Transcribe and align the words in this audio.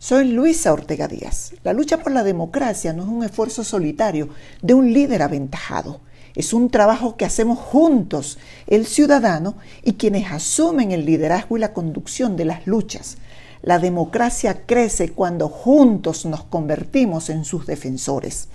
Soy 0.00 0.28
Luisa 0.28 0.72
Ortega 0.72 1.08
Díaz. 1.08 1.54
La 1.64 1.72
lucha 1.72 1.98
por 1.98 2.12
la 2.12 2.22
democracia 2.22 2.92
no 2.92 3.02
es 3.02 3.08
un 3.08 3.24
esfuerzo 3.24 3.64
solitario 3.64 4.28
de 4.62 4.72
un 4.74 4.92
líder 4.92 5.22
aventajado. 5.22 6.00
Es 6.36 6.52
un 6.52 6.70
trabajo 6.70 7.16
que 7.16 7.24
hacemos 7.24 7.58
juntos, 7.58 8.38
el 8.68 8.86
ciudadano 8.86 9.56
y 9.82 9.94
quienes 9.94 10.30
asumen 10.30 10.92
el 10.92 11.04
liderazgo 11.04 11.56
y 11.56 11.60
la 11.60 11.72
conducción 11.72 12.36
de 12.36 12.44
las 12.44 12.68
luchas. 12.68 13.18
La 13.60 13.80
democracia 13.80 14.66
crece 14.66 15.08
cuando 15.10 15.48
juntos 15.48 16.26
nos 16.26 16.44
convertimos 16.44 17.28
en 17.28 17.44
sus 17.44 17.66
defensores. 17.66 18.46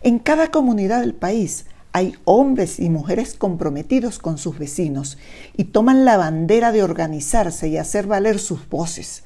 En 0.00 0.18
cada 0.18 0.50
comunidad 0.50 1.00
del 1.00 1.12
país 1.12 1.66
hay 1.92 2.14
hombres 2.24 2.80
y 2.80 2.88
mujeres 2.88 3.34
comprometidos 3.34 4.18
con 4.18 4.38
sus 4.38 4.58
vecinos 4.58 5.18
y 5.58 5.64
toman 5.64 6.06
la 6.06 6.16
bandera 6.16 6.72
de 6.72 6.82
organizarse 6.82 7.68
y 7.68 7.76
hacer 7.76 8.06
valer 8.06 8.38
sus 8.38 8.66
voces. 8.70 9.24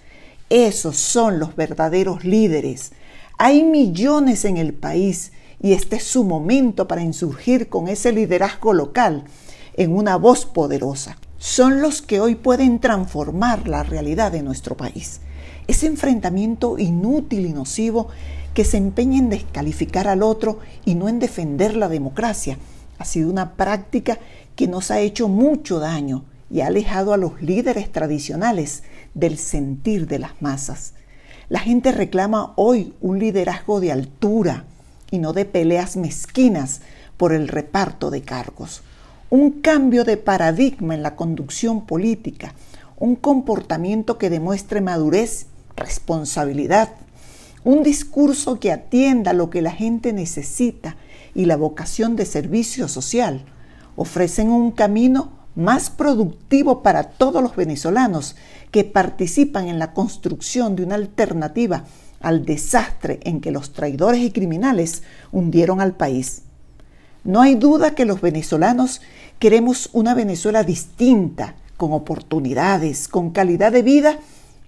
Esos 0.51 0.97
son 0.97 1.39
los 1.39 1.57
verdaderos 1.57 2.25
líderes. 2.25 2.93
Hay 3.37 3.65
millones 3.65 4.47
en 4.47 4.57
el 4.57 4.73
país 4.73 5.33
y 5.61 5.73
este 5.73 5.97
es 5.97 6.05
su 6.05 6.25
momento 6.25 6.89
para 6.89 7.03
insurgir 7.03 7.69
con 7.69 7.89
ese 7.89 8.13
liderazgo 8.13 8.73
local 8.73 9.25
en 9.75 9.95
una 9.95 10.17
voz 10.17 10.47
poderosa. 10.47 11.19
Son 11.37 11.83
los 11.83 12.01
que 12.01 12.21
hoy 12.21 12.35
pueden 12.35 12.79
transformar 12.79 13.69
la 13.69 13.83
realidad 13.83 14.33
de 14.33 14.43
nuestro 14.43 14.77
país. 14.77 15.21
Ese 15.67 15.87
enfrentamiento 15.87 16.79
inútil 16.79 17.45
y 17.45 17.53
nocivo 17.53 18.09
que 18.55 18.65
se 18.65 18.79
empeña 18.79 19.19
en 19.19 19.29
descalificar 19.29 20.09
al 20.09 20.23
otro 20.23 20.61
y 20.85 20.95
no 20.95 21.09
en 21.09 21.19
defender 21.19 21.77
la 21.77 21.89
democracia 21.89 22.57
ha 22.99 23.05
sido 23.05 23.31
una 23.31 23.53
práctica 23.53 24.19
que 24.57 24.67
nos 24.67 24.91
ha 24.91 25.01
hecho 25.01 25.29
mucho 25.29 25.79
daño 25.79 26.25
y 26.51 26.63
ha 26.63 26.69
alejado 26.69 27.13
a 27.13 27.17
los 27.17 27.41
líderes 27.43 27.93
tradicionales 27.93 28.83
del 29.15 29.39
sentir 29.39 30.07
de 30.07 30.19
las 30.19 30.41
masas. 30.41 30.95
La 31.49 31.61
gente 31.61 31.93
reclama 31.93 32.53
hoy 32.57 32.95
un 33.01 33.19
liderazgo 33.19 33.81
de 33.81 33.93
altura 33.93 34.65
y 35.11 35.19
no 35.19 35.33
de 35.33 35.45
peleas 35.45 35.97
mezquinas 35.97 36.81
por 37.17 37.33
el 37.33 37.49
reparto 37.49 38.11
de 38.11 38.23
cargos. 38.23 38.83
Un 39.31 39.61
cambio 39.61 40.05
de 40.05 40.17
paradigma 40.17 40.95
en 40.95 41.03
la 41.03 41.17
conducción 41.17 41.87
política, 41.87 42.55
un 42.99 43.17
comportamiento 43.17 44.19
que 44.19 44.31
demuestre 44.31 44.81
madurez, 44.81 45.47
responsabilidad, 45.77 46.91
un 47.65 47.83
discurso 47.83 48.61
que 48.61 48.73
atienda 48.73 49.33
lo 49.33 49.51
que 49.51 49.63
la 49.63 49.73
gente 49.73 50.13
necesita 50.13 50.97
y 51.35 51.45
la 51.45 51.57
vocación 51.57 52.17
de 52.17 52.27
servicio 52.27 52.89
social. 52.89 53.45
Ofrecen 53.97 54.51
un 54.51 54.71
camino 54.71 55.38
más 55.59 55.91
productivo 55.91 56.83
para 56.83 57.03
todos 57.03 57.43
los 57.43 57.57
venezolanos 57.57 58.37
que 58.71 58.85
participan 58.85 59.67
en 59.67 59.81
la 59.81 59.93
construcción 59.93 60.77
de 60.77 60.85
una 60.85 60.95
alternativa 60.95 61.85
al 62.21 62.45
desastre 62.45 63.19
en 63.25 63.41
que 63.41 63.51
los 63.51 63.73
traidores 63.73 64.21
y 64.21 64.31
criminales 64.31 65.03
hundieron 65.33 65.81
al 65.81 65.97
país. 65.97 66.43
No 67.25 67.41
hay 67.41 67.57
duda 67.57 67.97
que 67.97 68.05
los 68.05 68.21
venezolanos 68.21 69.01
queremos 69.41 69.91
una 69.93 70.15
Venezuela 70.15 70.63
distinta, 70.63 71.57
con 71.77 71.93
oportunidades, 71.93 73.09
con 73.09 73.31
calidad 73.31 73.73
de 73.73 73.83
vida 73.83 74.19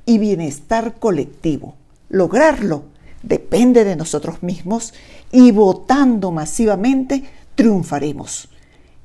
y 0.06 0.18
bienestar 0.18 0.96
colectivo. 0.98 1.74
Lograrlo 2.08 2.84
depende 3.22 3.84
de 3.84 3.94
nosotros 3.94 4.42
mismos 4.42 4.92
y 5.30 5.52
votando 5.52 6.32
masivamente 6.32 7.22
triunfaremos. 7.54 8.48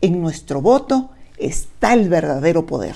En 0.02 0.22
nuestro 0.22 0.62
voto 0.62 1.12
está 1.38 1.94
el 1.94 2.10
verdadero 2.10 2.66
poder. 2.66 2.96